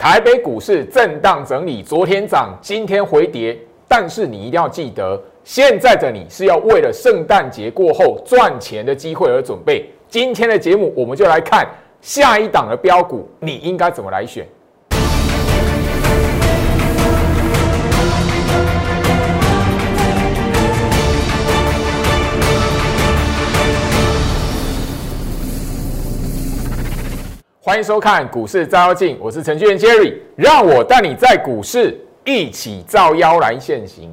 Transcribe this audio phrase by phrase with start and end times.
[0.00, 3.54] 台北股市震荡整理，昨天涨，今天回跌，
[3.86, 9.84] 但是你一定要记得，现在的你是要为了圣诞节过后赚钱的机会而准备。
[10.08, 11.68] 今天的节目，我们就来看
[12.00, 14.48] 下一档的标股，你应该怎么来选。
[27.70, 34.10] 欢迎收看股市照妖镜，我是程序员 Jerry，让我带你在股市一起照妖来现行。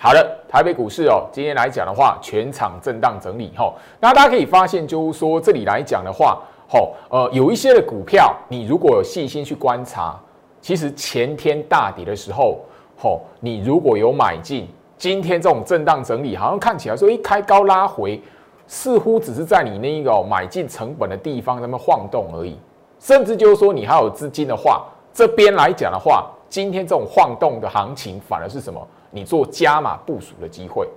[0.00, 3.74] 好的，台北股市哦，今天来讲的话，全场震荡整理吼。
[4.00, 10.18] 那大家可以发现，就是说这里来讲的话，吼，呃，有一些的股票，你如果有细心去观察，
[10.62, 12.60] 其实前天大跌的时候，
[12.96, 18.18] 吼，你如果有买进，今天这种震荡整理，好像看起来说一开高拉回，
[18.66, 22.58] 似乎只是在你那一个买进成本的地方那么晃动而已。
[22.98, 28.80] 甚至就是说，你还有资金的话，这边来讲的话，今天这种晃动的行情，反而是什么？
[29.10, 30.88] 你做加码部署的机会。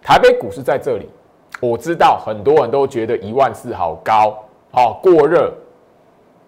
[0.00, 1.08] 台北股市在这里，
[1.60, 4.38] 我知道很多人都觉得一万四好高，
[4.72, 5.52] 哦，过热。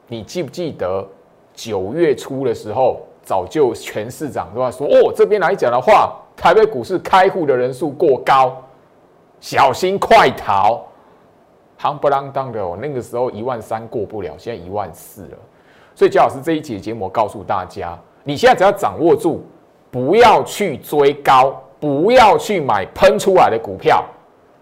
[0.06, 1.06] 你记不记得
[1.54, 8.56] 九月初的时候，早就全市长都在说，哦，这边来讲的话，台北股市开户的人数过高，
[9.40, 10.84] 小心快逃。
[11.80, 15.38] 夯不啷当的哦，那个时候一万三过不了，现在一万四了。
[15.94, 19.42] 所以焦老师这一节节目告诉大家，你现在只要掌握住，
[19.90, 24.04] 不要去追高，不要去买喷出来的股票，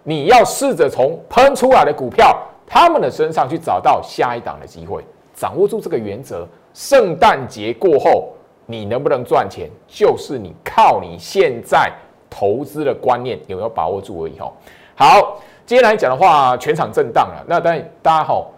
[0.05, 5.05] 你要试着从喷出来的股票他们的身上去找到下一档的机会。
[5.35, 8.29] 掌握住这个原则，圣诞节过后
[8.65, 11.93] 你能不能赚钱，就是你靠你现在
[12.31, 14.53] 投资的观念有没有把握住而已哦。
[14.95, 15.41] 好。
[15.69, 17.45] 今天来讲的话，全场震荡了。
[17.47, 18.51] 那但大家好，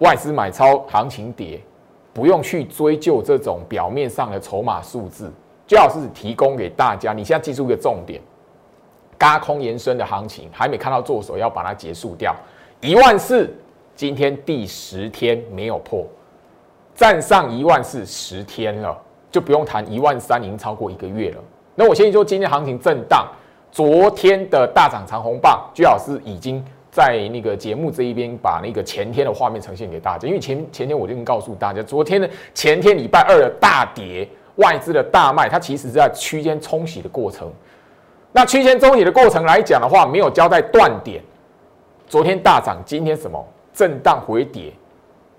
[0.00, 1.58] 外资买超行情跌，
[2.12, 5.32] 不用去追究这种表面上的筹码数字，
[5.66, 7.14] 最好是提供给大家。
[7.14, 8.20] 你现在记住一个重点：，
[9.16, 12.36] 嘎空延伸的行情还没看到做手，要把它结束掉。
[12.82, 13.50] 一万四，
[13.96, 16.06] 今天第十天没有破，
[16.94, 18.94] 站上一万四十天了，
[19.30, 21.38] 就不用谈一万三，已经超过一个月了。
[21.74, 23.26] 那我先说今天行情震荡。
[23.72, 30.28] 昨天的大涨长红棒，居老师已经在那个节目这一边把那个前天的画面呈现给大家。
[30.28, 37.50] 因为前前天我就已经告诉大家，昨天的前天礼拜二的大跌，外资的大卖，它其实是在区间冲洗的过程。
[38.30, 41.22] 那区间冲洗的过程来讲的话，没有交代断点。
[42.06, 44.70] 昨天大涨，今天什么震荡回跌。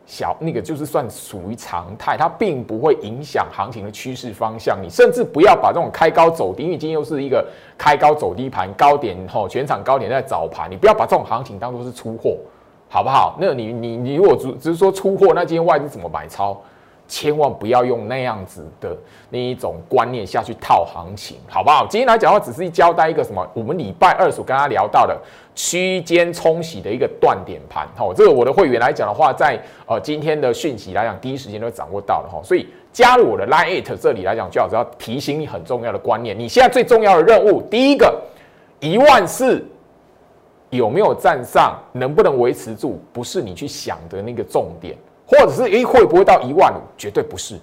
[0.06, 4.78] 小那个就是算属于常态，它并不会影响行情的趋势方向。
[4.82, 7.46] 你甚至不要把这种开高走低，因为今天又是一个
[7.78, 12.38] 开高走低盘，高点吼，全场高点在早盘，你不要把这种行情当做是出货，
[12.90, 13.38] 好不好？
[13.40, 16.62] 那你你你如果只只是说出货，那今天外资怎么买超？
[17.08, 18.96] 千万不要用那样子的
[19.30, 21.86] 那一种观念下去套行情，好不好？
[21.90, 23.48] 今天来讲的话，只是交代一个什么？
[23.54, 25.16] 我们礼拜二所跟他聊到的
[25.54, 27.88] 区间冲洗的一个断点盘。
[27.96, 32.42] 好，这个我的会员来讲的话，在呃今天的讯息来讲，第一时间都掌握到了哈。
[32.44, 36.38] 所以加入我的 Line It 这里来讲，就要只要提醒你很重要的观念。
[36.38, 38.20] 你现在最重要的任务，第一个
[38.80, 39.64] 一万四
[40.70, 44.96] 有没有站上，能不能维持住，不是你去想的那个重点。
[45.26, 46.82] 或者是诶会不会到一万五？
[46.98, 47.58] 绝对不是。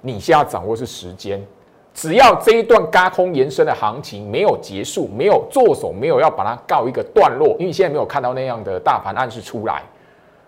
[0.00, 1.44] 你现在掌握是时间，
[1.92, 9.82] 只要这一段高空延伸的行情没有结束，没有做手，没有要把它告一个段落，因为现在没有看到那样的大盘暗示出来。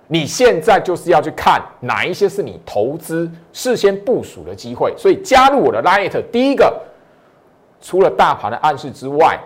[0.08, 4.94] 你现在就是要去看哪一些是你投资事先部署的机会。
[4.96, 6.80] 所以加入我的 Light，第一个，
[7.80, 9.38] 除了大盘的暗示之外，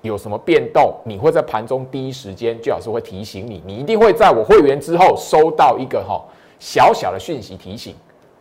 [0.00, 3.62] 有什么变动，你会在盘中第一时间，最好是会提醒你。
[3.66, 6.22] 你一定会在我会员之后收到一个哈。
[6.62, 7.92] 小小的讯息提醒，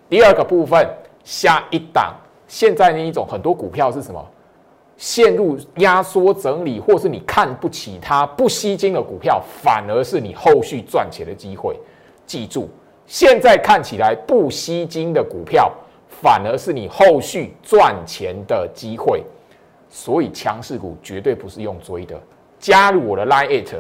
[0.08, 0.88] 第二个部分，
[1.24, 2.16] 下一档
[2.48, 4.24] 现在那一种很多股票是什么？
[4.96, 11.76] 陷入压缩整理，或是你看不起它不吸金的股票，反而是你后续赚钱的机会。
[12.28, 12.70] 记住，
[13.08, 15.72] 现在看起来不吸金的股票，
[16.08, 19.24] 反而是你后续赚钱的机会。
[19.90, 22.22] 所以强势股绝对不是用追的。
[22.60, 23.74] 加入我的 Line It，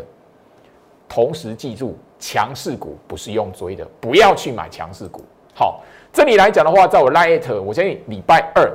[1.07, 1.95] 同时记住。
[2.21, 5.21] 强势股不是用追的，不要去买强势股。
[5.53, 5.81] 好，
[6.13, 8.71] 这里来讲的话，在我 Light，我相信礼拜二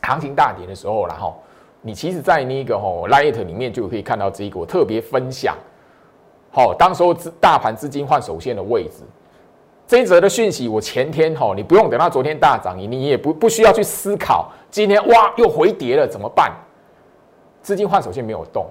[0.00, 1.34] 行情大跌的时候然后
[1.82, 5.56] 你其实，在那个吼 Light 里面就可以看到这一个我特别分享。
[6.50, 9.02] 好，当时候资大盘资金换手线的位置，
[9.86, 16.52] 这一则的讯息，我前天吼，你不用等到昨天大涨，你也不不需要去思考今天哇又回跌了怎么办？
[17.60, 18.66] 资金换手线没有动。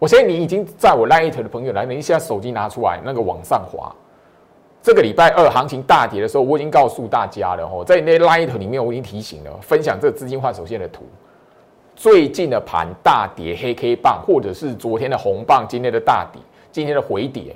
[0.00, 3.94] 我相信你已经在我 Light 的朋友来，你现在手机拿出来，那个往上滑，
[4.82, 11.04] 这个礼拜二行情大跌的时候，我已经告诉大家了哦，在那 Light 里面我已经提醒了，分享这个资金换手线的图。
[11.94, 16.40] 最近的盘大跌黑 K 棒，或者是昨天的红棒，今天的大跌，
[16.72, 17.54] 今天的回跌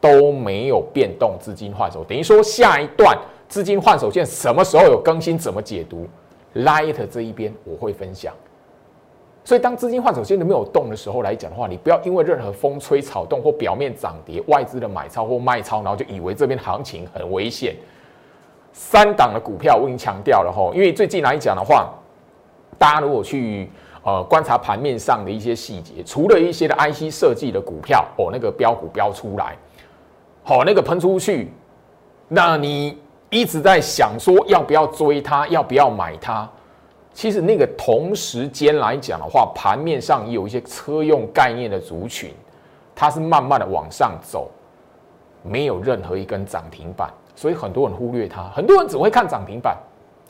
[0.00, 6.06] 都没有变动资金换手，等于说下一段资金换手线什么时候有更新，怎么解读
[6.54, 8.32] ？Light 这一边我会分享。
[9.50, 17.74] 所以当资金换手线都没有动的时候来讲的话，你不要因为任何风吹草动或表面涨跌、外资的买超或卖超，然后就以为这边行情很危险。
[18.72, 21.92] 三档的股票我已经强调了哈，因为最近来讲的话。
[22.78, 23.68] 大家如果去
[24.04, 29.56] 呃观察盘面上的一些细节，除了一些的 IC 设计的股票哦，那个标股标出来，
[30.44, 31.52] 好，那个喷出去，
[32.28, 32.96] 那你
[33.28, 36.48] 一直在想说要不要追它，要不要买它？
[37.12, 42.32] 其实那个同时间来讲的话，盘面上有一些车用概念的族群，
[42.94, 44.50] 它是慢慢的往上走，
[45.42, 49.76] 没有任何一根涨停板，所以很多人忽略它，很多人只会看涨停板。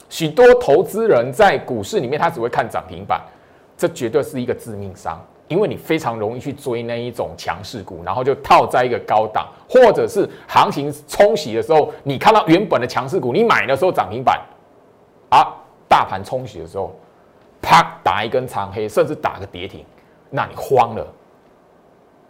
[0.08, 3.20] 许多投资人在股市里面，他只会看涨停板，
[3.76, 14.40] 这绝对是一个致命伤，因为你非常容易去追那一种强势股，然后就套在一个高档，或者是行情冲洗的时候，你看到原本的强势股，你买的时候涨停板，
[15.90, 16.94] 大盘冲洗的时候，
[17.60, 19.84] 啪打一根长黑，甚至打个跌停，
[20.30, 21.04] 那你慌了。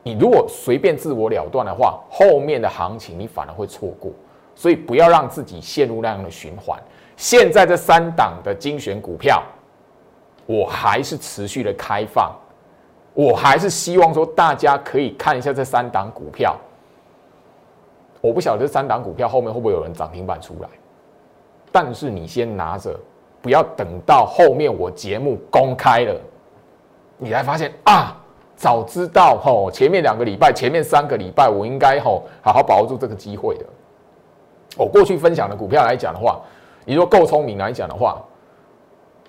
[0.03, 4.11] 你如果随便自我了断的话，后面的行情你反而会错过，
[4.55, 6.81] 所以不要让自己陷入那样的循环。
[7.19, 9.43] 现在这三档的精选股票，
[10.47, 12.35] 我还是持续的开放，
[13.13, 16.57] 我还是希望说大家可以看一下这三档股票。
[18.23, 20.69] 我不晓得这三档股票后面会不会有人涨停板出来，
[21.71, 22.99] 但是你先拿着，
[23.43, 26.15] 不要等到后面我节目公开了，
[27.19, 28.17] 你才发现啊，
[28.57, 33.65] 早知道吼，前面两个礼拜、前面三个礼拜，我应该吼好好把握住这个机会的。
[34.77, 36.41] 我过去分享的股票来讲的话。
[36.87, 38.21] 你说够聪明来讲的话，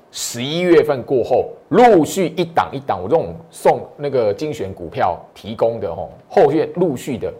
[0.09, 7.31] 十一月份过后，陆续一档一档，我这种送那个精选股票提供的吼，后续陆续的，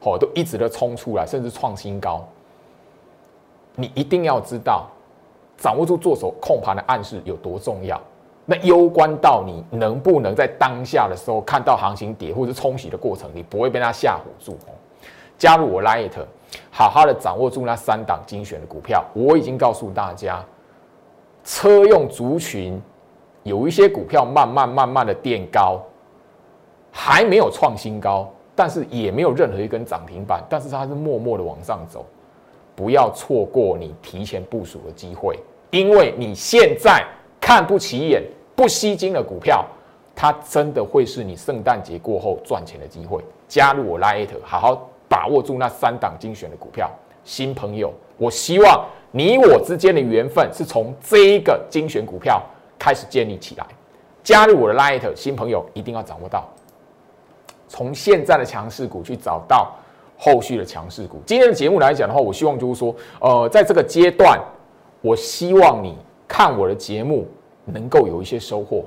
[0.00, 2.26] 吼都一直的冲出来，甚至创新高。
[3.76, 4.90] 你一定要知道，
[5.62, 8.00] 掌握住做手控盘的暗示有多重要，
[8.44, 14.58] 那攸关到你能不能在当下的时候看到行情跌或者冲洗的过程，你不会被它吓唬住。
[15.38, 16.10] 加入我 Light。
[16.70, 20.44] 好好的掌握住那三档精选的股票，我已经告诉大家，
[21.44, 22.78] 车用族群
[23.44, 25.80] 有一些股票慢慢慢慢的垫高，
[26.90, 32.04] 还没有创新高，但是也没有任何一根涨停板，但是它是默默的往上走，
[32.76, 35.38] 不要错过你提前部署的机会，
[35.72, 37.04] 因为你现在
[37.40, 38.22] 看不起眼、
[38.54, 39.66] 不吸睛的股票，
[40.14, 43.20] 它真的会是你圣诞节过后赚钱的机会。
[43.48, 44.88] 加入我 Light，好好。
[45.08, 46.90] 把握住那三档精选的股票，
[47.22, 52.42] 新朋友，我希望你我之间的缘分是从这一个精选股票
[52.78, 53.66] 开始建立起来。
[54.24, 56.48] 加入我的 Light，新朋友一定要掌握到，
[57.68, 59.76] 从现在的强势股去找到
[60.16, 61.20] 后续的强势股。
[61.26, 64.40] 今天的节目来讲的话，我希望就是说，呃，在这个阶段，
[65.02, 67.26] 我希望你看我的节目
[67.66, 68.84] 能够有一些收获，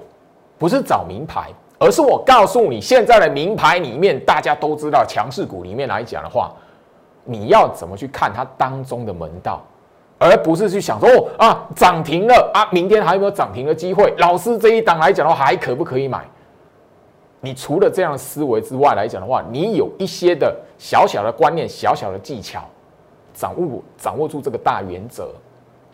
[0.57, 1.51] 不是找名牌。
[1.77, 6.53] 而是我告诉你，现在的名牌里面，大家都知道强势股里面来讲的话，
[7.25, 9.61] 你要怎么去看它当中的门道，
[10.17, 14.11] 而不是去想说哦啊涨停了啊，明天还有没有涨停的机会？
[14.19, 16.25] 老师这一档来讲的话，还可不可以买？
[17.41, 22.63] 你除了这样思维之外来讲的话，你有一些的小小的观念、小小的技巧，
[23.33, 25.29] 掌握掌握住这个大原则。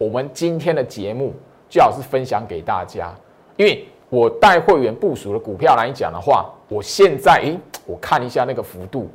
[0.01, 1.31] 我们今天的节目
[1.69, 3.13] 最好是分享给大家，
[3.55, 3.85] 因为。
[4.09, 9.07] 我带会员部署的股票来讲的话，我现在诶，我看一下那个幅度，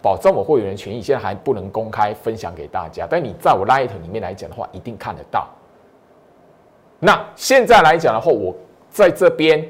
[0.00, 3.06] 保证我会员的权益，现在还不能公开分享给大家。
[3.06, 5.46] 但你在我 Light 里面来讲的话，一定看得到。
[6.98, 8.56] 那现在来讲的话，我
[8.88, 9.62] 在这边。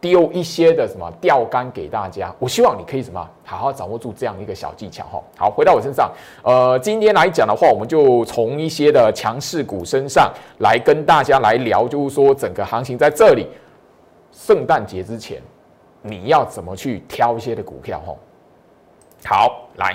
[0.00, 5.22] 丢一些的什么钓竿给大家，我希望你可以什么好好掌握住这样一个小技巧哈。
[5.36, 6.10] 好，回到我身上，
[6.42, 13.46] 呃，今天来讲的话，我们就从一些的强势股身上来跟大家来聊，就是说整个行情在这里，
[14.32, 15.40] 圣诞节之前
[16.00, 18.14] 你要怎么去挑一些的股票哈。
[19.26, 19.94] 好，来。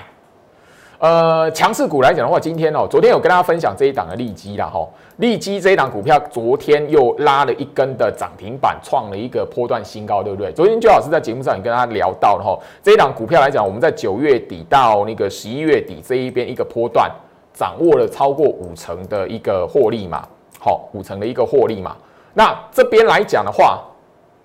[0.98, 4.86] 呃，强势股来讲的话，今天哦，昨天有跟大家分享这一档的利基啦哈。
[5.18, 10.50] 利基这一档股票，昨天又拉了一根的涨停板，创了一个波段新高，对不对？
[10.52, 17.10] 昨天就老师在节目上也跟大家聊到了哈，这一档股票来讲，我们在九月底到那个十一月底这一边一个波段，
[17.52, 20.26] 掌握了超过五成的一个获利嘛，
[20.58, 21.94] 好，五成的一个获利嘛。
[22.32, 23.82] 那这边来讲的话，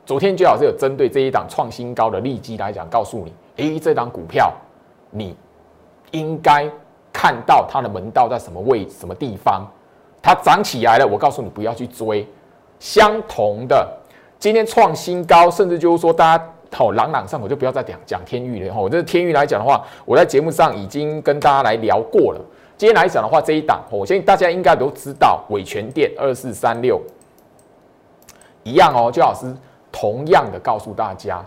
[0.05, 4.51] 昨天就老师有针对这一档创新高的利基来讲，告诉你，诶，这档股票
[5.11, 5.33] 你。
[6.11, 6.69] 应该
[7.11, 9.65] 看到它的门道在什么位、什么地方。
[10.21, 12.27] 它涨起来了，我告诉你不要去追。
[12.79, 13.87] 相同的，
[14.39, 18.87] 今天创新高，甚至就是说大家好朗朗上口，就不要再讲讲天域了哈。
[18.89, 22.41] 这天域来讲的话，我在节目上已经跟大家来聊过了。
[22.77, 26.99] 今天来讲的话，这一档，我相信大家应该都知道，伟全电二四三六
[28.63, 29.11] 一样哦。
[29.11, 29.45] 周老师
[29.91, 31.45] 同样的告诉大家，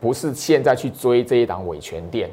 [0.00, 2.30] 不是现在去追这一档伟全电。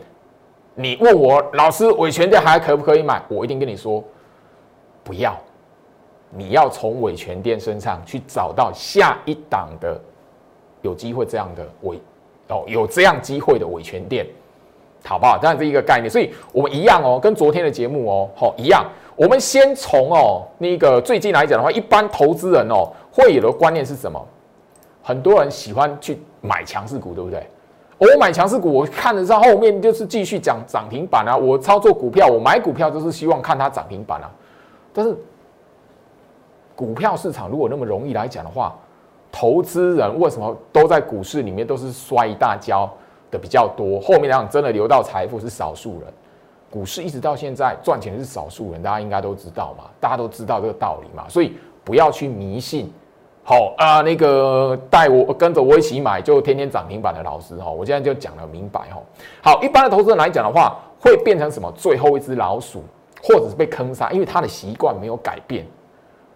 [0.75, 3.21] 你问我老师，伟全店还可不可以买？
[3.27, 4.03] 我一定跟你说，
[5.03, 5.37] 不要。
[6.29, 9.99] 你要从伟全店身上去找到下一档的
[10.81, 11.99] 有机会这样的伟
[12.47, 14.25] 哦，有这样机会的伟全店。
[15.03, 15.35] 好不好？
[15.35, 18.85] 这样子一个概念，所以我们一样哦，跟昨天的节目哦，好一样。
[19.15, 24.23] 我们先从哦那个最近来讲的话，一般投资人哦会有的观念是什么？
[25.01, 27.47] 很多人喜欢去买强势股，对不对？
[28.01, 31.37] 我买强势股，我看得上后面就是继续讲涨停板啊。
[31.37, 34.31] 我操作股票，我买股票就是希望看它涨停板啊。
[34.91, 35.15] 但是
[36.75, 38.75] 股票市场如果那么容易来讲的话，
[39.31, 42.89] 投资人为什么都在股市里面都是摔一大跤？
[43.29, 46.13] 的比较多，后面来讲真的留到财富是少数人，
[46.69, 51.53] 股市一直到现在赚钱是少数人，大家应该都知道嘛，大家都知道这个道理嘛，所以
[51.85, 52.91] 不要去迷信。
[53.43, 59.01] 好啊，那个带我跟着我一起买就天天涨停板的老师哈，我现在就讲了明白哈。
[59.41, 61.71] 好，一般的投资人来讲的话，会变成什么？
[61.75, 62.83] 最后一只老鼠，
[63.21, 65.65] 或者是被坑杀，因为他的习惯没有改变。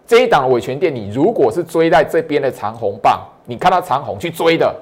[0.04, 4.74] 这一档的伟权店，你如果是追在这边的长红棒，你看到长红去追的。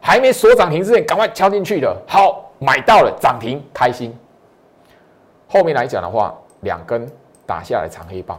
[0.00, 1.94] 还没锁涨停之前，赶快敲进去的。
[2.06, 4.16] 好，买到了涨停，开心。
[5.48, 7.10] 后面来讲的话，两根
[7.44, 8.38] 打下来长黑棒，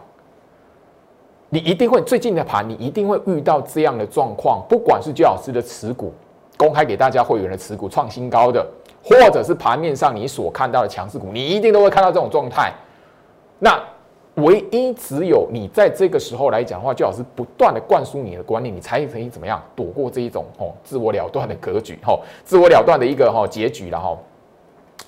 [1.50, 4.64] 你一定会最近的盘，你一定会遇到这样的状况。
[4.70, 6.14] 不管是周老师的持股
[6.58, 8.66] 公开给大家会员的持股创新高的，
[9.04, 12.74] 或者是盘面上你所看到的强势股，你一定都会看到这种状态。
[13.60, 13.82] 那。
[14.36, 24.18] 唯一只有你在这个时候来讲的话，最好是不断的灌输你的观念，你才可以怎么样躲过这一种哦自我了断的格局，哈，自我了断的一个哈结局了哈。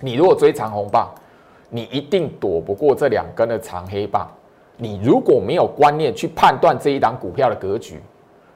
[0.02, 1.10] 你如果追长红棒，
[1.70, 4.30] 你一定躲不过这两根的长黑棒。
[4.84, 8.02] 你如果没有观念去判断这一档股票的格局，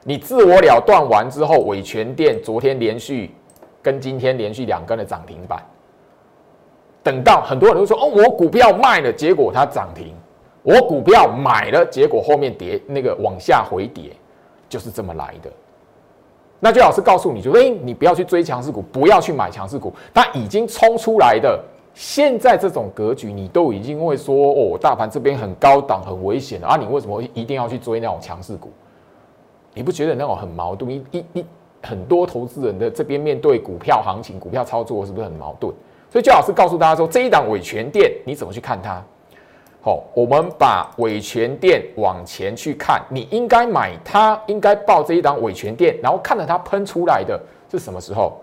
[0.02, 3.32] 你自我了断完之后，伟全电昨天连续
[3.80, 5.62] 跟今天连续两根的涨停板，
[7.04, 10.12] 等到很多人都说哦，我股票卖了，结果它涨停。
[10.64, 14.10] 我股票买了，结果后面跌，那个往下回跌，
[14.68, 15.48] 就是这么来的。
[16.58, 21.62] 那就老师告诉你，就哎，你不要去追强势股，不要去买强势股，它已经冲出来的。
[21.96, 26.76] 现在这种格局，你都已经会说哦，大盘这边很高档，很危险啊！
[26.76, 28.70] 你为什么一定要去追那种强势股？
[29.72, 30.90] 你不觉得那种很矛盾？
[30.90, 31.44] 一、一、一
[31.82, 35.72] 很多投资人的这边面对股票行情、股票操作，是不是很矛盾？
[36.10, 39.02] 所以，就老师告诉大家说，这一档伟权店，你怎么去看它？
[39.80, 48.38] 好，我们把伟权店往前去看，你应该买它，应该报这一档伟权店，然后看着它喷出来的是什么时候？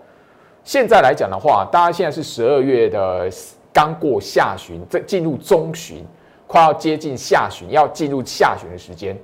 [0.64, 3.30] 现在来讲的话，大家现在是十二月的
[3.72, 6.04] 刚过下旬，这进入中旬，
[6.46, 9.16] 快要接近下旬，要进入下旬的时间。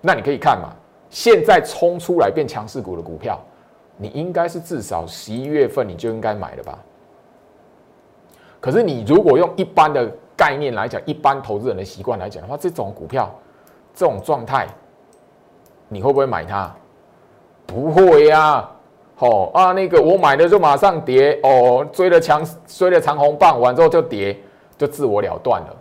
[0.00, 0.72] 那你可以看嘛，
[1.10, 3.38] 现在冲出来变强势股的股票，
[3.96, 6.78] 你应该是至少十一月份你就应该买了吧？
[8.58, 10.10] 可是你如果用一般的。
[10.34, 13.32] 概念来讲，一般投资人的习惯来讲的话，这种股票，
[13.94, 14.66] 这种状态，
[15.88, 16.74] 你会不会买它？
[17.64, 18.68] 不会呀，
[19.22, 24.36] 哦啊，那个我买的就马上跌哦，追了强，追了长红棒，完之后就跌，
[24.76, 25.76] 就自我了断了。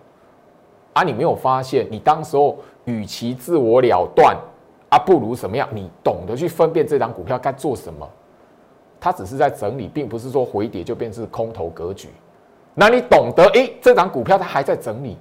[0.93, 4.37] 啊，你没有发现，你当时候与其自我了断，
[4.89, 5.67] 啊，不如什么样？
[5.71, 8.07] 你懂得去分辨这张股票该做什么。
[8.99, 12.09] 它只是在整理，并不是说回跌就变成空头格局。
[12.75, 13.43] 那你懂得？
[13.55, 15.17] 哎，这张股票它还在整理，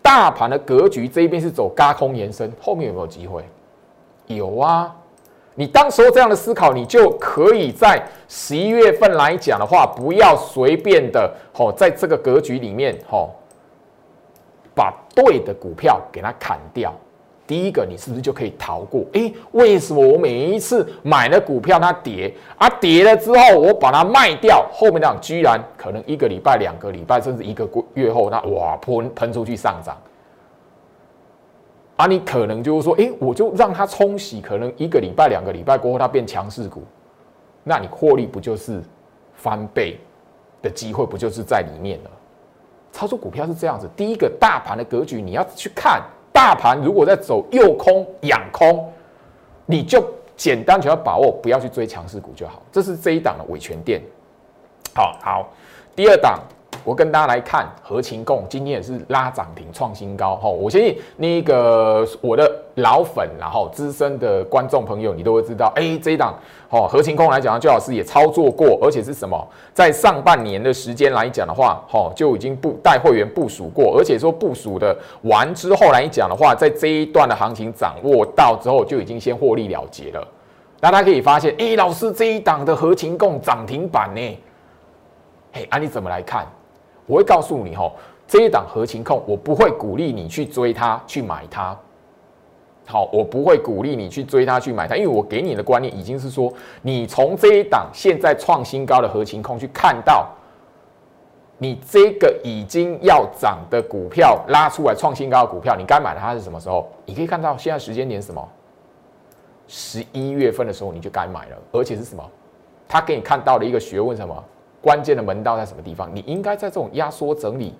[0.00, 3.44] 大盘的格局这一边是走高空延伸，后面有没有机会？
[4.28, 4.94] 有啊！
[5.58, 13.28] 你当时候这样的思考，你就可以在十一月份来讲的话，不要随便的哦，在这个格局里面哦，
[14.72, 16.94] 把对的股票给它砍掉。
[17.44, 19.02] 第一个，你是不是就可以逃过？
[19.14, 22.68] 诶，为什么我每一次买了股票它跌啊？
[22.80, 29.96] 跌了之后我把它卖掉，后面那居然可能一个礼拜、两个礼拜，甚至一个月后，那哇喷喷出去上涨
[31.98, 32.06] 啊！
[32.06, 36.84] 你可能就是说，诶，我就让它冲洗，可能一个礼拜、两个礼拜过后它变强势股，
[37.64, 38.80] 那你获利不就是
[39.34, 39.98] 翻倍
[40.62, 41.04] 的机会？
[41.04, 42.10] 不就是在里面了？
[42.92, 46.00] 操作股票是这样子，第一个大盘的格局你要去看。
[46.30, 48.88] 大盘如果在走右空、仰空，
[49.66, 50.00] 你就
[50.36, 52.62] 简单只要把握，不要去追强势股就好。
[52.70, 54.00] 这是这一档的维权店。
[54.94, 55.48] 好好，
[55.96, 56.38] 第二档
[56.84, 66.34] 我跟大家来看合情共今天也是拉涨停创新高哈，我相信那个我的老粉然后资深的观众朋友，你都会知道，哎，这一档
[66.70, 80.26] 哦合情共来讲，周老师也操作过，而且是什么，在上半年的时间来讲的话，哈就已经部带会员部署过，而且说部署的完之后来讲的话，在这一段的行情掌握到之后，就已经先获利了结了。
[80.80, 84.38] 那大家可以发现，哎，老师这一档的合情共涨停板呢？
[85.52, 86.46] 嘿，啊，你怎么来看？
[87.08, 87.94] 我会告诉你吼，
[88.28, 91.76] 这一档合情控，我不会鼓励你去追它，去买它。
[92.86, 100.28] 好，我不会鼓励你去追它，去买它，因为我给你的观念已经是说，你从这一档现在创新高的合情控去看到，
[101.58, 106.88] 你这个已经要涨的股票拉出来创新高的股票，你该买它是什么时候？
[107.04, 108.46] 你可以看到现在时间点什么？
[109.66, 112.24] 十一月份的时候你就该买了，而且是什么？
[112.88, 114.44] 他给你看到的一个学问什么？
[114.88, 116.08] 关键的门道在什么地方？
[116.14, 117.74] 你应该在这种压缩整理，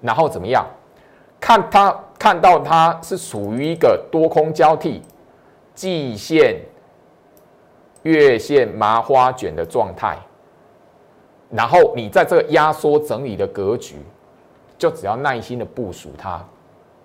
[0.00, 0.64] 然后怎么样？
[1.40, 5.02] 看它看到它是属于一个多空交替、
[5.74, 6.60] 季线、
[8.04, 10.16] 月线麻花卷的状态，
[11.50, 13.96] 然后你在这个压缩整理的格局，
[14.78, 16.40] 就只要耐心的部署它。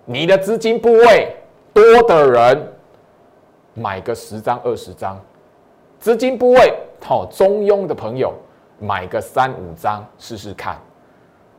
[0.04, 1.34] 你的资金部位
[1.74, 2.72] 多的人，
[3.74, 5.16] 买个十张二十张；
[5.98, 6.72] 资金部位
[7.02, 8.32] 好中庸的朋友。
[8.80, 10.78] 买个三五张试试看，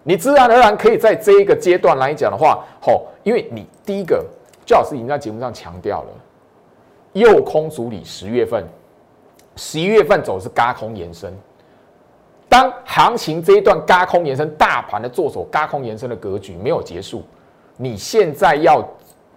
[0.04, 4.26] 你自然而然可以在这一个阶段来讲的话，吼，因为你第一个，
[4.66, 6.10] 周老师已经在节目上强调了，
[7.12, 8.66] 右空主理十月份、
[9.58, 11.38] 十一月份走是嘎空延伸，
[12.48, 17.24] 当行情这一段嘎空延伸，大盘的做手嘎空延伸的格局没有结束，
[17.76, 18.82] 你现在要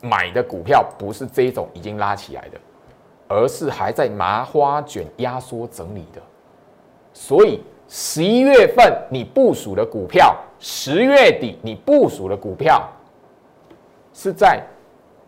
[0.00, 2.60] 买的股票不是这种已经拉起来的，
[3.26, 6.22] 而是还在麻花卷压缩整理的，
[7.12, 7.60] 所以。
[7.88, 12.88] 十一月份你部署的股票，十月底你部署的股票，
[14.14, 14.62] 是在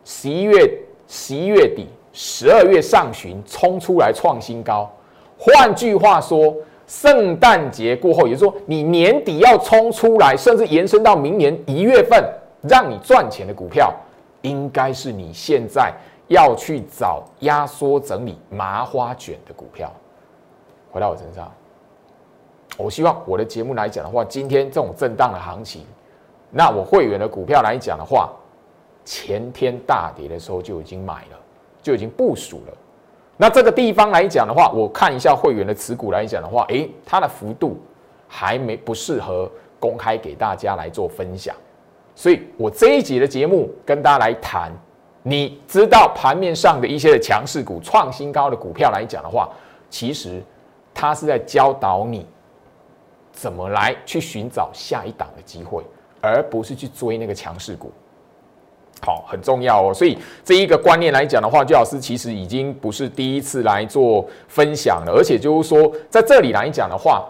[0.04, 4.90] 十一月十一月底、十二月上旬冲出来创新高。
[5.36, 6.54] 换句话说，
[6.86, 12.24] 圣诞节过后，也就是说你年底要冲出来，甚至延伸到明年一月份
[12.62, 13.92] 让你赚钱的股票，
[14.40, 15.92] 应该是你现在
[16.28, 19.92] 要去找压缩整理麻花卷的股票。
[20.90, 21.52] 回到我身上。
[22.76, 25.82] 我希望我的节目来讲的话，今天这种震荡的行情，
[26.50, 28.32] 那我会员的股票来讲的话，
[29.04, 31.38] 前天大跌的时候就已经买了，
[31.82, 32.72] 就已经部署了。
[33.36, 37.76] 那这个地方来讲的话，我看一下会员的持股来讲的话，诶，它的幅度
[38.26, 41.54] 还没不适合公开给大家来做分享，
[42.16, 44.72] 所以我这一集的节目跟大家来谈，
[45.22, 49.48] 你知道盘面上的一些的强势股、创新高的股票来讲的话，
[49.88, 50.42] 其实
[50.92, 52.26] 它是在教导你。
[53.34, 55.84] 怎么来去寻找下一档的机会，
[56.20, 57.92] 而不是去追那个强势股？
[59.02, 59.92] 好，很重要哦。
[59.92, 67.28] 所以这一个观念来讲的话，朱老师其实已经不是第一次来做分享了，而且就是说，在这里来讲的话，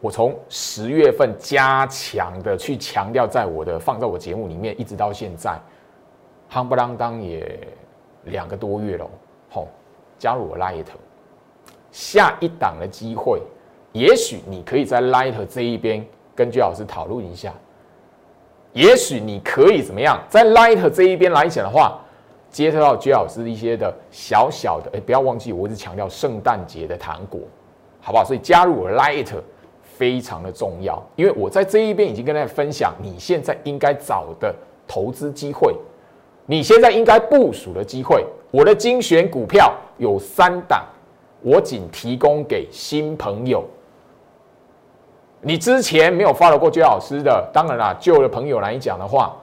[0.00, 5.60] 我从十月份加强的去强调，在我的放在我节目里面，一直到现在，
[6.50, 7.60] 夯不啷当也
[8.24, 9.10] 两个多月了。
[9.50, 9.66] 好，
[10.18, 10.86] 加入我 Light，
[11.90, 13.42] 下一档的机会。
[13.94, 16.04] 也许你可以在 Light 这一边
[16.34, 17.54] 跟居老师讨论一下。
[18.72, 22.00] 也许你可以怎么样，在 Light 这一边来讲的话，
[22.50, 27.40] 接触到居老师一些的小小的，哎，不要忘记，我一直强调圣诞节的糖果，
[28.00, 28.24] 好不好？
[28.24, 29.28] 所以加入我 Light
[29.84, 34.52] 非常的重要，因为我在这一边已经跟大家分享，你现在应该找的
[34.88, 35.72] 投资机会，
[36.46, 40.84] 你现在应该部署的机会，我的精选股票有三档，
[41.42, 43.64] 我仅提供给新朋友。
[45.44, 49.36] 你之前没有 follow 过 J 老师的，当然啦，旧的朋友来讲的话，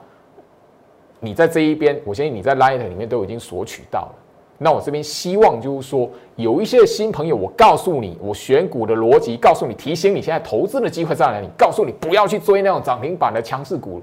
[1.20, 4.14] 你在这一边，我相信你在 Light 里面都已经索取到了。
[4.58, 14.02] 那我这边希望就是说，有一些新朋友，我告诉你，我选股的逻辑，告诉你，提醒你现在投资的机会在哪里，告诉你不要去追那种涨停板的强势股。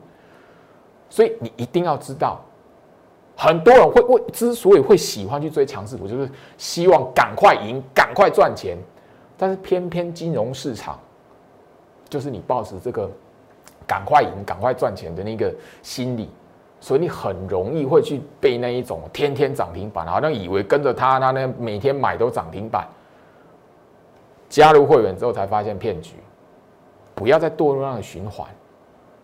[1.09, 2.39] 所以你一定要知道，
[3.35, 8.77] 很多人会为之所以会喜欢去追强势股，就是希望赶快赢、赶快赚钱，
[9.37, 10.97] 但是偏偏金融市场。
[12.09, 13.09] 就是你抱持这个
[13.87, 16.29] 赶快赢、赶快赚钱的那个心理，
[16.79, 22.87] 所以你很容易会去被那一种天天涨停板，好像以为跟着他，他呢每天买都涨停板。
[24.49, 26.15] 加入会员之后才发现骗局，
[27.13, 28.47] 不要再堕入那个循环，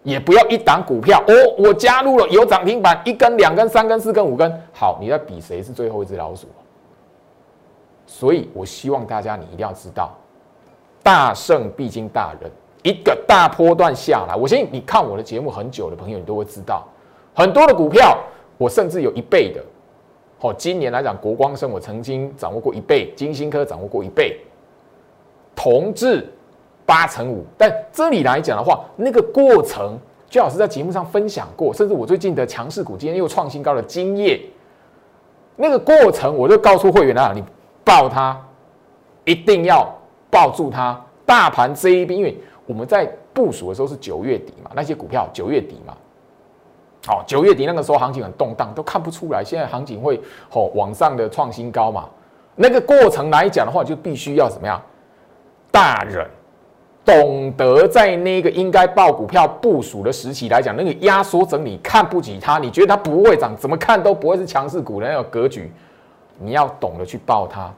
[0.04, 6.48] 也不要一档股票哦，我加入了有涨停板，一根、两根、三根、四根、五根，好，你在比谁是最后一只老鼠。
[8.06, 10.16] 所以我希望大家你一定要知道，
[11.02, 12.52] 大胜必经大人。
[12.86, 16.88] 一个大波段下来，我相信你看我的节目很久的朋友，你都会知道，
[17.34, 18.16] 很多的股票，
[18.60, 19.60] 我甚至有一倍的。
[20.40, 24.40] 哦，今年来讲，国光生我曾经掌握过一倍，金星科掌握过一倍，
[25.56, 26.32] 同质
[26.86, 27.44] 八成五。
[27.58, 29.98] 但这里来讲的话，那个过程，
[30.30, 34.40] 最好是在节目上分享过，甚至我最近的强势股今天又创新高的经验，
[35.56, 37.44] 那个过程我就告诉会员啊，你
[37.84, 38.40] 抱它，
[39.24, 39.92] 一定要
[40.30, 41.02] 抱住它。
[41.26, 45.94] 大盘这一边，因为我们在部署的时候是九月底嘛，那些股票九月底嘛。
[47.06, 49.44] 好，九月底那个时候行情很动荡，都看不出来。
[49.44, 52.10] 现在行情会吼往上的创新高嘛？
[52.56, 54.82] 那个过程来讲的话，就必须要怎么样？
[55.72, 56.28] 大人
[57.04, 65.72] 懂得在那个应该报股票部署的时期来讲，那个压缩整理看不起它，你觉得它不会涨，怎么看都不会是强势股的那个格局，
[66.40, 67.72] 你要懂得去报它。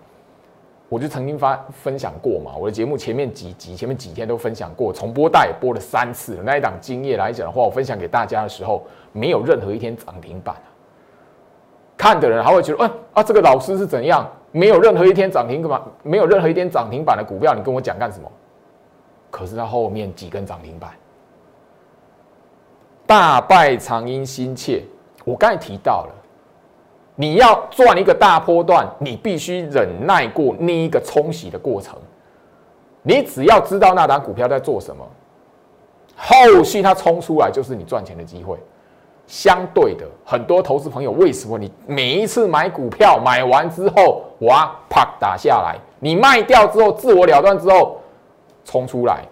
[0.90, 6.44] 我就曾经发分享过嘛，我的节目前面几集、前面几天都分享过，重播带播了三次了。
[6.44, 10.68] 那一档经验来讲的话，我分享给大家的时候，没有任何一天涨停板啊。
[11.98, 14.26] 看的人还会觉得，嗯啊，这个老师是怎样？
[14.52, 18.32] 没有任何一天涨停板，没有任何一天涨停板的股票，你跟我讲干什么？
[19.30, 20.92] 可是他后面几根涨停板，
[23.06, 24.84] 大败长阴心切。
[25.26, 26.14] 我刚才提到了。
[27.20, 31.98] 你要赚一个大波段，你必须忍耐过那一个冲洗的过程。
[33.02, 35.04] 你只要知道那档股票在做什么，
[36.16, 38.56] 后续它冲出来就是你赚钱的机会。
[39.26, 48.00] 相对的，很多投资朋友为什么你每一次买股票买完之后，哇，啪打下来，你卖掉之后自我了断之后
[48.64, 49.26] 冲出来，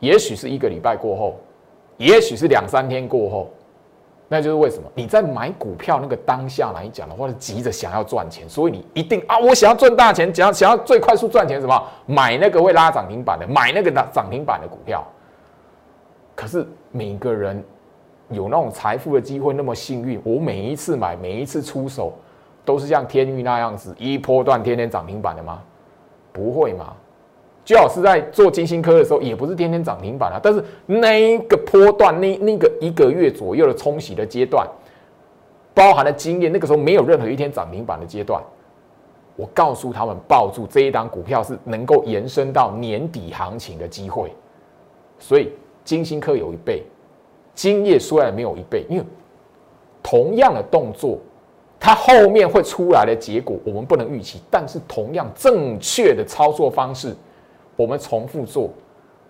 [0.00, 1.38] 也许是一个礼拜过后，
[1.98, 3.48] 也许是两三天过后。
[4.28, 15.06] 那就是为什么你在买股票那个当下来讲的话，急着想要赚钱，所以你一定啊，我想要赚大钱，想要想要最快速赚钱，什么买那个会拉涨停板的，买那个涨涨停板的股票。
[16.34, 17.62] 可是每个人
[18.30, 22.12] 有那种财富的机会那么幸运，我每一次买，每一次出手，
[22.64, 25.62] 都是像天域那样子一波段天天涨停板的吗？
[26.32, 26.92] 不会嘛。
[27.66, 30.38] 最好是在做金星科的时候，也不是天天涨停板啊。
[30.40, 34.64] 但是那个波段，那那个一个月左右的冲洗的阶段，
[35.74, 38.40] 包含了经验，那个时候没有任何一天涨停板的阶段。
[39.34, 44.32] 我告诉他们，抱住这一档股票是能够延伸到年底行情的机会。
[45.18, 45.50] 所以
[45.84, 46.84] 金星科有一倍，
[47.52, 49.04] 金业虽然没有一倍，因为
[50.04, 51.18] 同样的动作，
[51.80, 57.12] 它后面会出来的结果我们不能预期，但是同样正确的操作方式。
[57.76, 58.70] 我们重复做，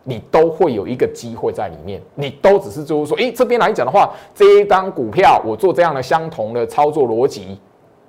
[0.05, 2.01] 你都会有一个机会在里面。
[2.15, 7.59] 你都只是就是说，诶，这边来讲的话，这一张股票我做这样的相同的操作逻辑，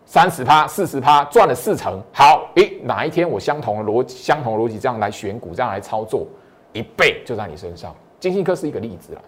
[0.05, 1.99] 三十趴、四十趴赚了四成。
[2.13, 6.25] 好，诶，哪一天我相同的逻、相同逻辑这样来选股、这样来操作，
[6.71, 7.95] 一倍就在你身上。
[8.19, 9.21] 金信科是一个例子了。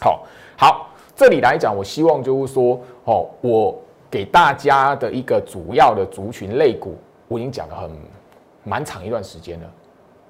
[0.00, 0.24] 好，
[0.56, 3.74] 好，这里来讲，我希望就是说，哦，我
[4.10, 6.96] 给大家的一个主要的族群类股，
[7.26, 7.90] 我已经讲了很
[8.64, 9.66] 蛮长一段时间了。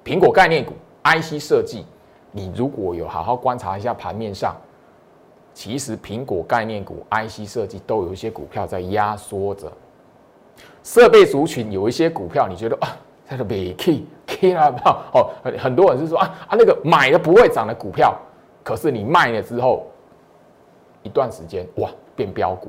[0.05, 1.87] 苹果概念股、IC 设计，
[2.31, 4.55] 你如果有好好观察一下盘面上，
[5.55, 9.73] 其实苹果概念股、IC 设计都有一些股票在压缩着。
[10.83, 12.95] 设备族群有一些股票，你觉得啊，
[13.27, 18.15] 它的没 K K 了票哦，很多人是说啊啊那个买的不会涨的股票，
[18.63, 19.87] 可是你卖了之后，
[21.03, 22.69] 一段时间哇变标股，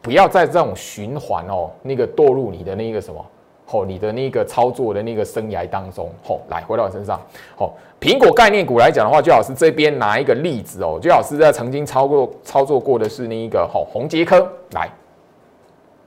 [0.00, 3.24] 不要在这种循环哦，那个堕入你的那个什么。
[3.70, 7.18] 哦，你的那个操作的那个生涯当中，哦，来回到我身上，
[7.56, 7.70] 哦，
[8.00, 14.90] 苹果概念股来讲的话，最好是这边拿一个例子哦，最好是在曾经操作操作过的是那一个，哦，红杰科来，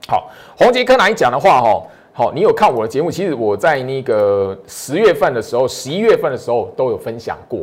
[0.06, 3.10] 好，红杰科来讲的话，哈，好，你有看我的节目？
[3.10, 7.60] 其实我在那个十月份的时候，十一月份的时候都有分享过。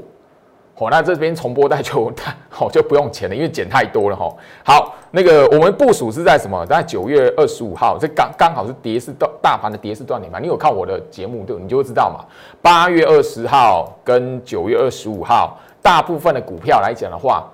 [0.75, 2.11] 好，那这边重播带就
[2.49, 4.33] 好就不用钱了，因为减太多了哈。
[4.65, 6.65] 好，那个我们部署是在什么？
[6.65, 10.39] 在九月二十五号，这刚刚好是跌势大大盘的跌势断点嘛。
[10.39, 12.25] 你有看我的节目对，你就会知道嘛。
[12.61, 17.47] 八月二十号跟九月二十五号，大部分的股票来讲的话，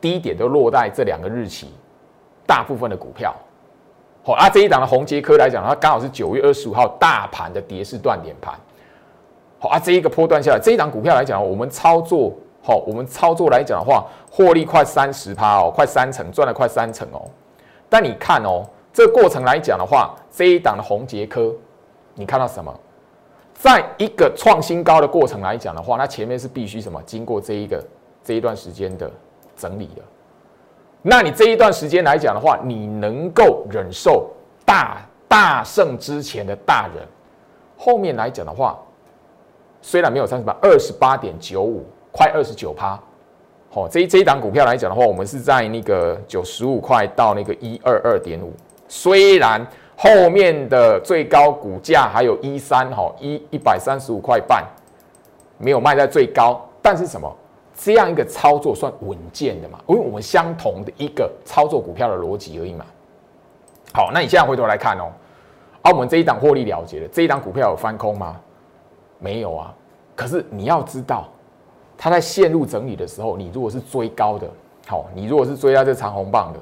[0.00, 1.72] 低点都落在这两个日期。
[2.44, 3.34] 大部分的股票，
[4.22, 8.54] 好啊，这一档的红杰科来讲，它刚好是九月二十五号大盘的跌势断点盘。
[9.62, 12.32] 好啊，这一个波段下来，这一档股票来讲，我们操作
[12.64, 17.22] 好，我们操作来讲的话，获利快三十趴哦，快三成，赚了快三成哦。
[17.88, 21.54] 但你看哦，这个过程来讲的话，这一档的红杰科，
[22.16, 22.74] 你看到什么？
[23.54, 27.00] 在一个创新高的过程来讲的话，那前面是必须什么？
[27.06, 27.80] 经过这一个
[28.24, 29.08] 这一段时间的
[29.54, 30.02] 整理的。
[31.02, 34.28] 那你这一段时间来讲的话，你能够忍受
[34.66, 37.06] 大大胜之前的大人，
[37.78, 38.76] 后面来讲的话。
[39.82, 42.98] 虽然没有三十八，二十八点九五，快二十九趴。
[43.68, 48.52] 好，这这一档股票来讲的话，我们是在那个九十五块到那个一二二点五。
[48.86, 49.66] 虽然
[49.96, 54.64] 后面的最高股价还有一三哈一一百三十五块半，
[55.58, 57.34] 没有卖在最高，但是什么
[57.74, 59.78] 这样一个操作算稳健的嘛？
[59.88, 62.84] 因为我们相同的一个操作股票的逻辑而已嘛。
[63.94, 65.10] 好，那你现在回头来看哦，
[65.80, 68.36] 啊，我们这一档获利了结了，这一档股票有翻空吗？
[69.22, 69.74] 没有啊。
[70.14, 71.28] 可是你要知道。
[71.94, 74.48] 它在陷入整理的时候，你如果是追高的，
[74.88, 76.58] 好，你如果是追到这长红棒的，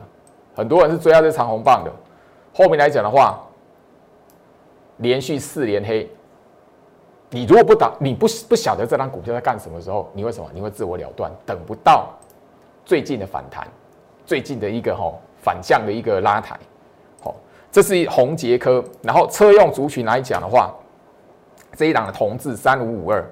[0.55, 1.90] 很多人是追到这长红棒的，
[2.53, 3.40] 后面来讲的话，
[4.99, 6.07] 连续四连黑，
[7.31, 12.11] 你如果不打，你不不晓得这张股票在干什么时候，你为什么你会自我了断，等不到
[12.85, 13.66] 最近的反弹，
[14.27, 15.11] 最近的一个哈
[15.42, 16.59] 反向的一个拉抬，
[17.23, 17.35] 好，
[17.73, 20.70] 这是红杰科，然后车用族群来讲的话，
[21.76, 23.24] 这一档的同志三五五二。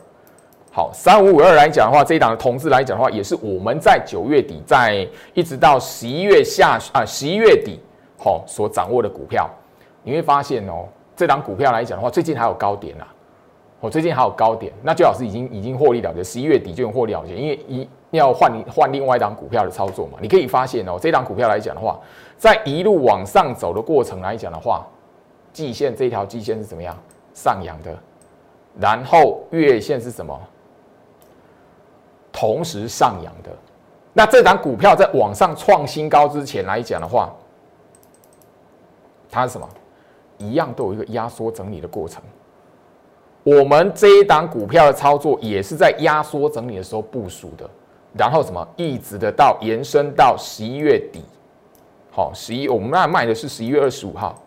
[0.70, 7.80] 好，三五五二来讲的话，这一档的同志来讲的话，也是我们在九月底，在一直到十一月下啊十一月底，
[8.18, 9.48] 好所掌握的股票，
[10.02, 13.04] 你会发现哦，这档股票来讲的话，最近还有高点呐，
[13.80, 21.98] 我最近还有高点，那最好是已经已经获利了结，十一月底就用获利了结，因为一要换换另外一档股票的操作嘛，你可以发现哦，这档股票来讲的话，
[22.36, 24.86] 在一路往上走的过程来讲的话，
[25.52, 26.96] 季线这一条季线是怎么样？
[27.34, 27.96] 上扬的，
[28.80, 30.38] 然后月线是什么？
[32.30, 33.50] 同时上扬的，
[34.12, 37.34] 那这档股票在往上创新高之前来讲的话，
[39.28, 39.68] 它是什么？
[40.36, 42.22] 一样都有一个压缩整理的过程。
[43.42, 47.68] 我们这一档股票的操作也是在压缩整理的时候部署的，
[48.12, 51.24] 然后什么一直的到延伸到十一月底。
[52.12, 54.40] 好，十一我们那卖的是十一月二十五号，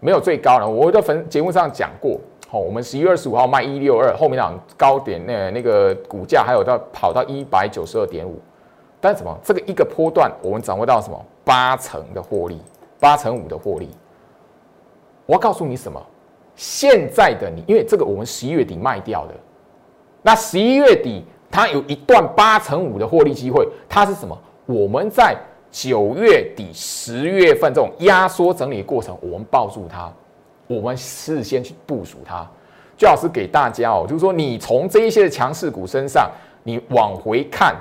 [0.00, 0.68] 没有最高了。
[0.68, 2.18] 我在粉节目上讲过。
[2.50, 8.40] 好，我们十一月二十五号卖一六二，后面那高点那那个股价还有到跑到一百九十二点五，
[9.02, 9.38] 但是什么？
[9.44, 11.26] 这个一个波段我们掌握到什么？
[11.44, 12.58] 八成的获利，
[12.98, 13.90] 八成五的获利。
[15.26, 16.02] 我要告诉你什么？
[16.56, 19.34] 现在的你，因为这个我们十一月底卖掉的，
[20.22, 24.34] 那十一月底它有一段八成五的获利机会，它是什么？
[24.64, 25.36] 我们在
[25.70, 30.10] 九月底、十月份这种压缩整理过程，我们抱住它。
[30.68, 32.46] 我们事先去部署它，
[32.96, 36.30] 最好是给大家哦，就是说你从这一些强势股身上，
[36.62, 37.74] 你往回看，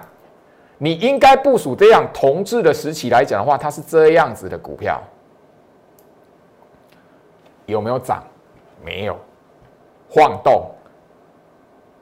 [0.78, 5.04] 你应该部署这样同质的时期来讲的话，它是这样子的股票，
[7.65, 8.23] 有没有涨？
[8.86, 9.19] 没有，
[10.10, 10.71] 晃动，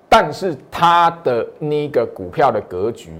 [0.08, 3.12] 但是它的那个股票的格局，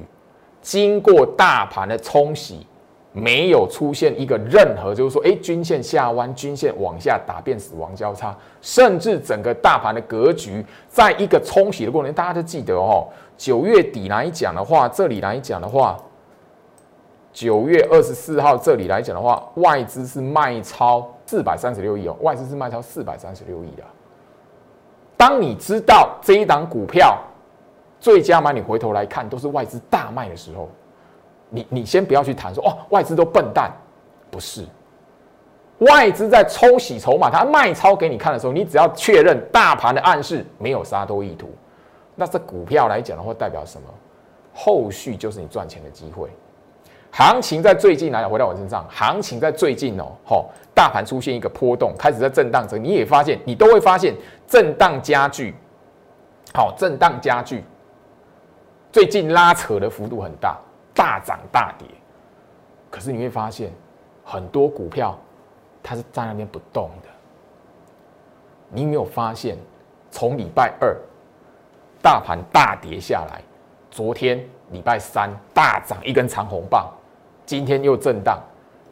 [0.62, 2.68] 经过大盘的冲洗。
[3.18, 13.08] 没有出现一个任何，就是说，哎，均线下弯，均线往下打变死亡交叉，甚至整个大盘的格局，在一个冲洗的过程，大家都记得哦。
[13.38, 15.98] 九月底来讲的话，这里来讲的话，
[17.32, 23.84] 九月二十四号这里来讲的话，外资是卖超四百三十六亿哦，外资是卖超四百三十六亿的。
[25.16, 27.18] 当你知道这一档股票
[27.98, 30.70] 最佳买，你回头来看，都是外资大卖的时候。
[31.50, 33.72] 你你先不要去谈说哦，外资都笨蛋，
[34.30, 34.66] 不是，
[35.80, 41.50] 外资在抽洗筹码，它卖超给你看的时候，你只要确认大盘的暗示没有杀多意图，
[42.16, 43.88] 那这股票来讲的话，代表什么？
[44.54, 46.30] 后续就是你赚钱的机会。
[47.12, 54.16] 行情在最近来讲，回到我身上，行情在最近哦，吼，大盘出现一个波动，开始在震荡着，你也发现，你都会发现
[54.48, 55.56] 震荡加剧，
[56.54, 57.64] 好，震荡加剧，
[58.92, 60.58] 最近拉扯的幅度很大。
[60.96, 61.88] 大涨大跌，
[62.90, 63.72] 可是你会发现
[64.24, 65.16] 很多股票
[65.84, 67.10] 它是在那边不动的。
[68.70, 69.58] 你有没有发现，
[70.10, 70.98] 从礼拜二
[72.02, 73.42] 大盘大跌下来，
[73.92, 76.90] 昨天礼拜三大涨一根长红棒，
[77.46, 78.42] 今天又震荡，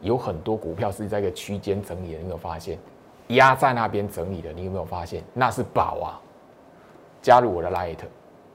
[0.00, 2.18] 有很多股票是在一个区间整理的。
[2.18, 2.78] 你有没有发现
[3.28, 4.52] 压在那边整理的？
[4.52, 6.20] 你有没有发现那是宝啊？
[7.22, 7.98] 加入我的 Light，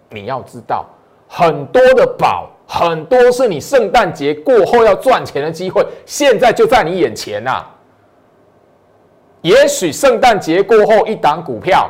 [0.10, 0.86] 你要知道
[1.30, 2.50] 很多的宝。
[2.72, 7.66] 很多是你圣诞节过后要赚钱的机会，现在就在你眼前呐。
[9.42, 11.90] 也许圣诞节过后一档股票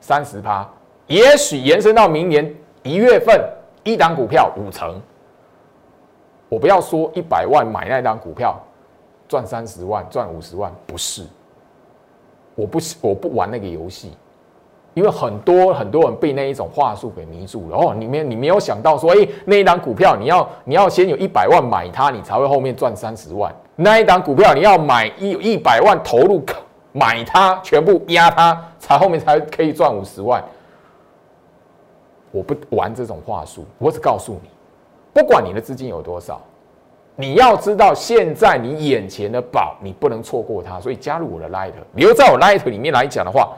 [0.00, 0.66] 三十趴，
[1.08, 3.38] 也许延伸到明年一月份
[3.82, 4.98] 一档股票五成。
[6.48, 8.58] 我不要说一百万买那档股票
[9.28, 11.22] 赚三十万赚五十万，不是，
[12.54, 14.12] 我不我不玩那个游戏。
[14.94, 23.54] 因为很多很多人被那一种话术给迷住了哦，你没你没有想到说，哎，那一档股票你要你要先有一百万买它，你才会后面赚三十万。
[23.76, 26.40] 那一档股票你要买一一百万投入
[26.92, 30.42] 买它，全部压它，才后面才可以赚五十万。
[32.30, 34.48] 我不玩这种话术，我只告诉你，
[35.12, 36.40] 不管你的资金有多少，
[37.16, 40.78] 你要知道现在你眼前的宝，你不能错过它。
[40.78, 43.52] 所以加入我的 Light，留在我 Light 里面来讲的话，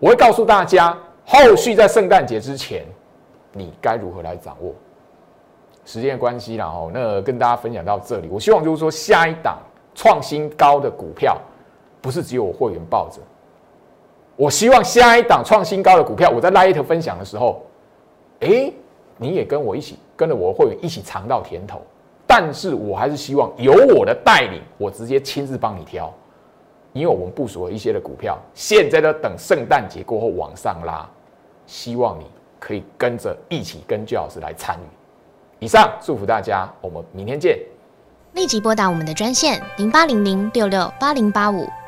[0.00, 2.84] 我会告诉大家，后续在圣诞节之前，
[3.52, 4.72] 你该如何来掌握。
[5.84, 8.28] 时间关系啦，哦，那跟大家分享到这里。
[8.30, 9.58] 我希望就是说，下一档
[9.94, 11.38] 创新高的股票，
[12.00, 13.20] 不是只有我会员抱着。
[14.36, 17.62] 我希望下一档创新高的股票，我在 Light 分享的时候，
[18.40, 18.72] 哎，
[19.18, 21.82] 你也跟我一起，跟着我会员一起尝到甜头。
[22.26, 26.10] 但是我还是希望有我的带领，我直接亲自帮你挑，
[26.92, 31.08] 因为我们部署了一些的股票，现在都等圣诞节过后往上拉，
[31.66, 32.26] 希望你
[32.58, 35.64] 可以跟着一起跟焦老师来参与。
[35.64, 37.58] 以上祝福大家，我们明天见。
[38.34, 41.66] 立即拨打我们的专线零八零零六六八零八五